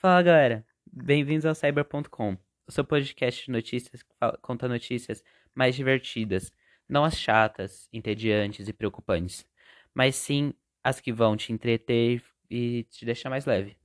[0.00, 2.34] Fala galera, bem-vindos ao Cyber.com,
[2.66, 4.08] o seu podcast de notícias que
[4.40, 5.22] conta notícias
[5.54, 6.50] mais divertidas,
[6.88, 9.46] não as chatas, entediantes e preocupantes,
[9.92, 13.76] mas sim as que vão te entreter e te deixar mais leve.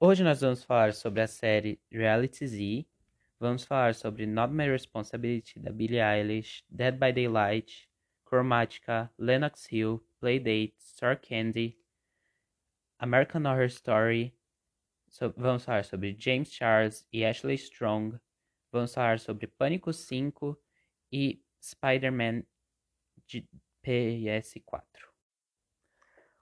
[0.00, 2.86] Hoje nós vamos falar sobre a série Reality Z,
[3.38, 7.86] vamos falar sobre Not My Responsibility da Billie Eilish, Dead by Daylight,
[8.24, 11.76] Chromatica, Lennox Hill, Playdate, Star Candy,
[12.98, 14.34] American Horror Story.
[15.08, 18.18] So, vamos falar sobre James Charles e Ashley Strong.
[18.72, 20.58] Vamos falar sobre Pânico 5
[21.12, 22.42] e Spider-Man
[23.26, 23.48] de
[23.84, 24.82] PS4.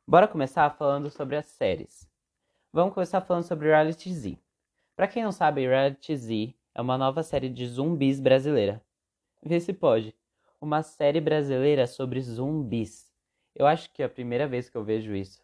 [0.07, 2.09] Bora começar falando sobre as séries.
[2.73, 4.39] Vamos começar falando sobre Reality Z.
[4.97, 8.83] Para quem não sabe, Reality Z é uma nova série de zumbis brasileira.
[9.43, 10.15] Vê se pode.
[10.61, 13.13] Uma série brasileira sobre zumbis.
[13.55, 15.44] Eu acho que é a primeira vez que eu vejo isso.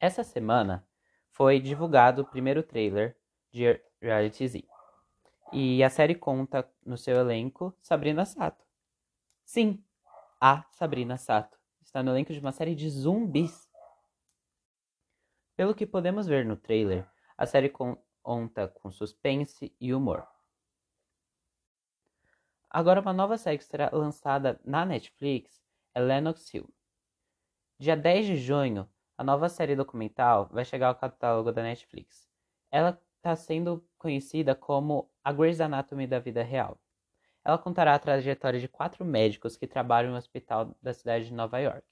[0.00, 0.86] Essa semana
[1.30, 3.16] foi divulgado o primeiro trailer
[3.50, 4.68] de Reality Z.
[5.52, 8.64] E a série conta no seu elenco Sabrina Sato.
[9.44, 9.82] Sim,
[10.40, 13.68] a Sabrina Sato está no elenco de uma série de zumbis.
[15.56, 17.04] Pelo que podemos ver no trailer,
[17.36, 17.68] a série
[18.22, 20.28] conta com suspense e humor.
[22.70, 25.60] Agora, uma nova série que será lançada na Netflix
[25.94, 26.72] é Lennox Hill.
[27.78, 28.88] Dia 10 de junho,
[29.18, 32.28] a nova série documental vai chegar ao catálogo da Netflix.
[32.70, 36.80] Ela está sendo conhecida como a Grey's Anatomy da vida real.
[37.44, 41.34] Ela contará a trajetória de quatro médicos que trabalham em um hospital da cidade de
[41.34, 41.84] Nova York.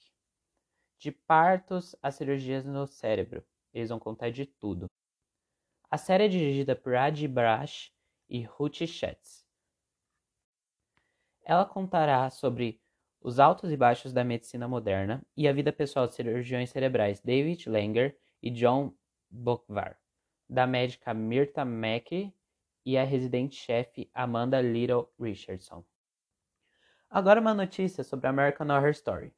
[0.99, 4.87] De partos a cirurgias no cérebro, eles vão contar de tudo.
[5.91, 7.93] A série é dirigida por Adi Brash
[8.29, 9.45] e Ruth Schatz.
[11.43, 12.81] Ela contará sobre
[13.27, 17.69] os altos e baixos da medicina moderna e a vida pessoal de cirurgiões cerebrais David
[17.69, 18.95] Langer e John
[19.29, 19.99] Bokvar,
[20.49, 22.33] da médica Mirta Mackey
[22.85, 25.85] e a residente-chefe Amanda Little Richardson.
[27.11, 29.35] Agora uma notícia sobre American Horror Story.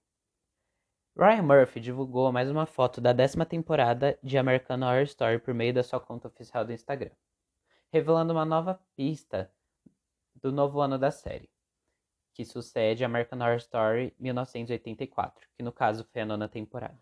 [1.17, 5.73] Ryan Murphy divulgou mais uma foto da décima temporada de American Horror Story por meio
[5.73, 7.13] da sua conta oficial do Instagram,
[7.91, 9.51] revelando uma nova pista
[10.35, 11.49] do novo ano da série
[12.39, 16.97] que sucede American Horror Story 1984, que no caso foi a nona temporada.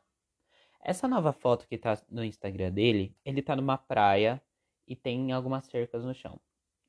[0.80, 4.42] Essa nova foto que tá no Instagram dele, ele tá numa praia
[4.88, 6.40] e tem algumas cercas no chão.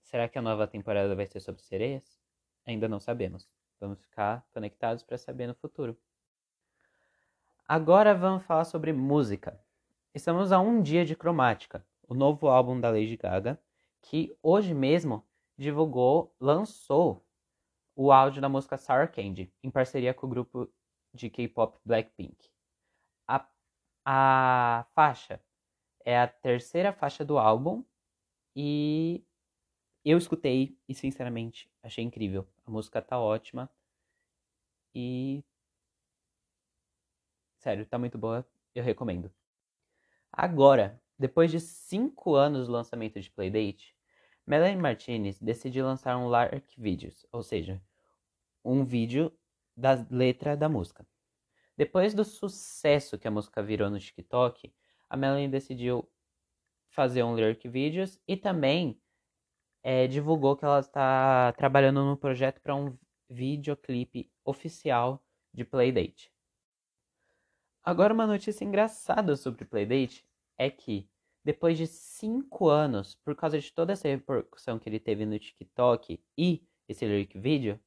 [0.02, 2.18] Será que a nova temporada vai ser sobre sereias?
[2.66, 3.50] Ainda não sabemos.
[3.82, 5.98] Vamos ficar conectados para saber no futuro.
[7.68, 9.62] Agora vamos falar sobre música.
[10.16, 13.60] Estamos a um dia de Cromática, o novo álbum da Lady Gaga,
[14.02, 15.28] que hoje mesmo
[15.58, 17.27] divulgou, lançou
[17.98, 20.72] o áudio da música Sour Candy, em parceria com o grupo
[21.12, 22.48] de K-pop Blackpink.
[23.28, 23.50] A,
[24.06, 25.42] a faixa
[26.06, 27.84] é a terceira faixa do álbum
[28.56, 29.26] e
[30.06, 32.48] eu escutei e sinceramente achei incrível.
[32.68, 33.68] A música tá ótima
[34.94, 35.44] e
[37.58, 39.34] sério, tá muito boa, eu recomendo.
[40.32, 43.97] Agora, depois de cinco anos do lançamento de Playdate,
[44.48, 47.82] Melanie Martinez decidiu lançar um Lark Videos, ou seja,
[48.64, 49.38] um vídeo
[49.76, 51.06] da letra da música.
[51.76, 54.74] Depois do sucesso que a música virou no TikTok,
[55.10, 56.10] a Melanie decidiu
[56.90, 58.98] fazer um lyric videos e também
[59.84, 62.98] é, divulgou que ela está trabalhando no projeto para um
[63.30, 65.22] videoclipe oficial
[65.54, 66.32] de Playdate.
[67.84, 70.26] Agora uma notícia engraçada sobre Playdate
[70.58, 71.10] é que
[71.48, 76.22] depois de cinco anos, por causa de toda essa repercussão que ele teve no TikTok
[76.38, 77.80] e esse lyric video,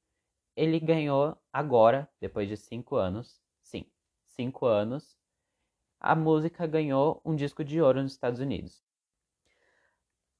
[0.56, 3.84] ele ganhou agora, depois de cinco anos, sim,
[4.24, 5.14] cinco anos,
[6.00, 8.82] a música ganhou um disco de ouro nos Estados Unidos.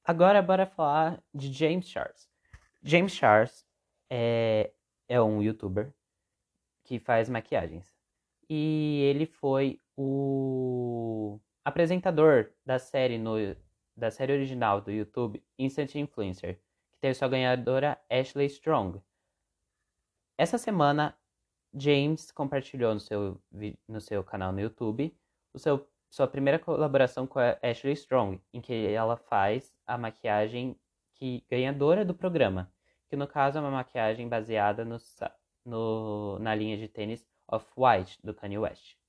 [0.03, 2.27] Agora bora falar de James Charles.
[2.81, 3.63] James Charles
[4.09, 4.73] é,
[5.07, 5.93] é um youtuber
[6.83, 7.93] que faz maquiagens.
[8.49, 13.35] E ele foi o apresentador da série no,
[13.95, 16.59] da série original do YouTube Instant Influencer,
[16.91, 19.01] que teve sua ganhadora Ashley Strong.
[20.37, 21.15] Essa semana,
[21.73, 23.41] James compartilhou no seu,
[23.87, 25.15] no seu canal no YouTube
[25.53, 30.79] o seu, sua primeira colaboração com a Ashley Strong, em que ela faz a maquiagem
[31.13, 32.73] que ganhadora do programa,
[33.07, 34.97] que no caso é uma maquiagem baseada no,
[35.65, 39.00] no, na linha de tênis Off-White do Kanye West.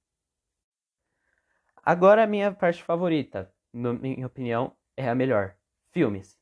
[1.84, 5.56] Agora a minha parte favorita, na minha opinião, é a melhor.
[5.90, 6.38] Filmes.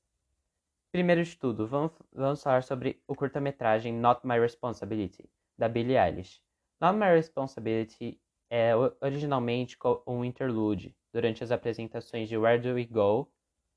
[0.93, 6.43] Primeiro de tudo, vamos, vamos falar sobre o curta-metragem Not My Responsibility, da Billie Eilish.
[6.79, 8.21] Not My Responsibility
[8.51, 13.33] é originalmente um interlude durante as apresentações de Where Do We Go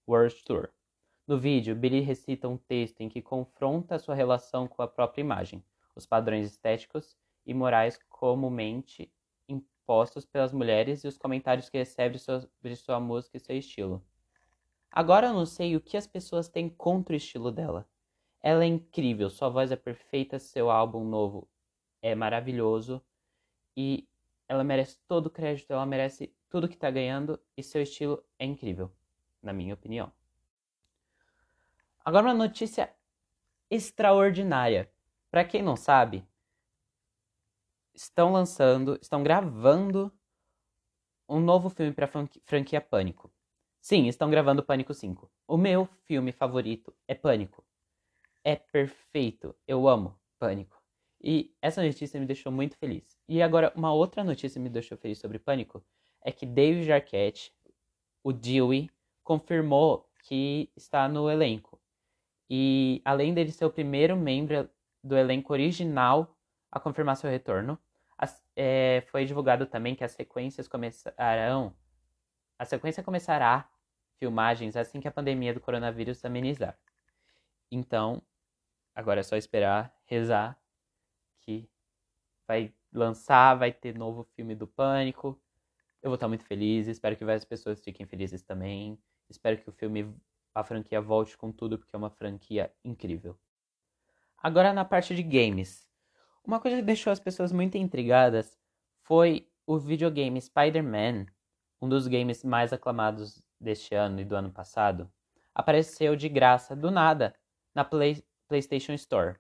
[0.05, 0.69] World Tour.
[1.25, 5.63] No vídeo, Billy recita um texto em que confronta sua relação com a própria imagem,
[5.95, 7.15] os padrões estéticos
[7.45, 9.09] e morais comumente
[9.83, 14.01] impostos pelas mulheres e os comentários que recebe sobre sua música e seu estilo.
[14.89, 17.87] Agora eu não sei o que as pessoas têm contra o estilo dela.
[18.41, 21.47] Ela é incrível, sua voz é perfeita, seu álbum novo
[22.01, 23.01] é maravilhoso
[23.75, 24.07] e
[24.47, 28.45] ela merece todo o crédito, ela merece tudo que tá ganhando e seu estilo é
[28.45, 28.91] incrível,
[29.41, 30.11] na minha opinião.
[32.05, 32.93] Agora uma notícia
[33.69, 34.91] extraordinária.
[35.31, 36.23] Para quem não sabe,
[38.03, 40.11] estão lançando, estão gravando
[41.27, 42.07] um novo filme para
[42.45, 43.31] franquia Pânico.
[43.81, 45.31] Sim, estão gravando Pânico 5.
[45.47, 47.65] O meu filme favorito é Pânico.
[48.43, 49.55] É perfeito.
[49.67, 50.81] Eu amo Pânico.
[51.21, 53.17] E essa notícia me deixou muito feliz.
[53.27, 55.83] E agora, uma outra notícia me deixou feliz sobre Pânico
[56.21, 57.53] é que David Arquette,
[58.23, 58.89] o Dewey,
[59.23, 61.79] confirmou que está no elenco.
[62.49, 64.69] E além dele ser o primeiro membro
[65.03, 66.37] do elenco original
[66.71, 67.77] a confirmar seu retorno,
[68.55, 71.75] é, foi divulgado também que as sequências começarão.
[72.57, 73.69] A sequência começará
[74.19, 76.77] filmagens assim que a pandemia do coronavírus amenizar.
[77.71, 78.21] Então,
[78.95, 80.57] agora é só esperar, rezar
[81.41, 81.69] que
[82.47, 85.39] vai lançar, vai ter novo filme do Pânico.
[86.01, 88.99] Eu vou estar muito feliz, espero que várias pessoas fiquem felizes também.
[89.29, 90.13] Espero que o filme,
[90.53, 93.37] a franquia volte com tudo, porque é uma franquia incrível.
[94.37, 95.89] Agora na parte de games.
[96.45, 98.59] Uma coisa que deixou as pessoas muito intrigadas
[99.01, 101.25] foi o videogame Spider-Man,
[101.81, 105.09] um dos games mais aclamados deste ano e do ano passado,
[105.55, 107.33] apareceu de graça do nada
[107.73, 109.39] na Play PlayStation Store.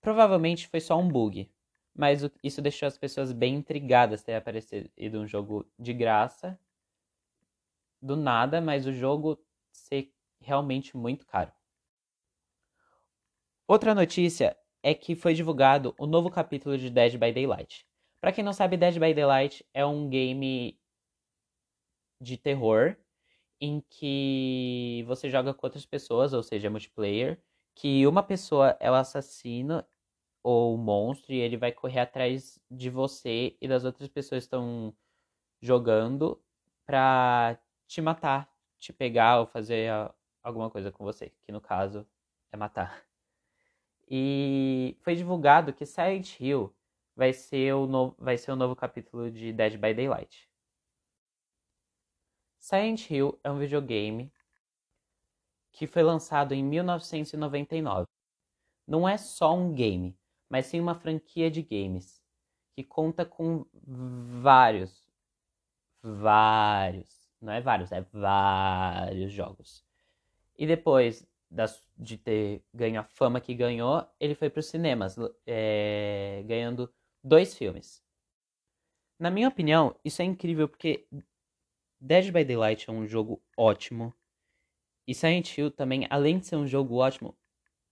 [0.00, 1.52] Provavelmente foi só um bug,
[1.94, 6.58] mas isso deixou as pessoas bem intrigadas ter aparecido um jogo de graça
[8.00, 9.38] do nada, mas o jogo
[9.70, 10.10] ser
[10.40, 11.52] realmente muito caro.
[13.68, 17.86] Outra notícia é que foi divulgado o novo capítulo de Dead by Daylight.
[18.20, 20.78] Para quem não sabe, Dead by Daylight é um game
[22.20, 22.96] de terror
[23.60, 27.42] em que você joga com outras pessoas, ou seja, multiplayer,
[27.74, 29.84] que uma pessoa é o assassino
[30.42, 34.46] ou o monstro e ele vai correr atrás de você e das outras pessoas que
[34.46, 34.94] estão
[35.60, 36.42] jogando
[36.86, 39.90] pra te matar, te pegar ou fazer
[40.42, 42.06] alguma coisa com você, que no caso
[42.52, 43.09] é matar.
[44.10, 46.74] E foi divulgado que Silent Hill
[47.14, 50.50] vai ser o novo, vai ser o novo capítulo de Dead by Daylight.
[52.58, 54.32] Silent Hill é um videogame
[55.70, 58.06] que foi lançado em 1999.
[58.86, 60.18] Não é só um game,
[60.48, 62.20] mas sim uma franquia de games
[62.74, 63.64] que conta com
[64.42, 65.06] vários,
[66.02, 69.84] vários, não é vários, é vários jogos.
[70.58, 75.16] E depois das, de ter ganho a fama que ganhou, ele foi para os cinemas,
[75.46, 76.92] é, ganhando
[77.22, 78.02] dois filmes.
[79.18, 81.06] Na minha opinião, isso é incrível porque
[82.00, 84.14] Dead by Daylight é um jogo ótimo.
[85.06, 87.36] E Silent Hill também, além de ser um jogo ótimo,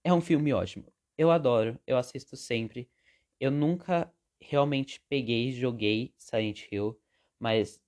[0.05, 0.93] é um filme ótimo.
[1.17, 2.89] Eu adoro, eu assisto sempre.
[3.41, 6.99] Eu nunca realmente peguei e joguei Silent Hill,
[7.39, 7.83] mas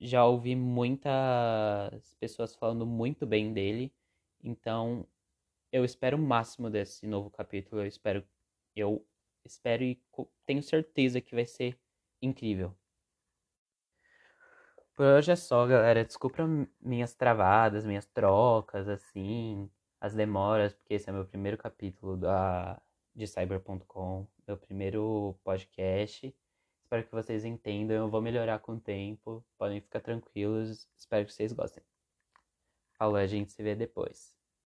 [0.00, 3.92] já ouvi muitas pessoas falando muito bem dele.
[4.42, 5.06] Então,
[5.70, 7.82] eu espero o máximo desse novo capítulo.
[7.82, 8.24] Eu espero,
[8.76, 9.06] eu
[9.44, 10.00] espero e
[10.44, 11.78] tenho certeza que vai ser
[12.20, 12.74] incrível.
[14.94, 16.04] Por hoje é só, galera.
[16.04, 16.42] Desculpa
[16.80, 19.70] minhas travadas, minhas trocas, assim,
[20.00, 22.80] as demoras, porque esse é meu primeiro capítulo da,
[23.14, 26.34] de Cyber.com, meu primeiro podcast.
[26.82, 29.44] Espero que vocês entendam, eu vou melhorar com o tempo.
[29.56, 31.91] Podem ficar tranquilos, espero que vocês gostem.
[33.02, 34.32] Falou, a gente se vê depois.